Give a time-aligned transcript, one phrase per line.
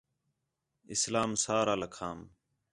[0.93, 2.19] اسلام سارا لَکھام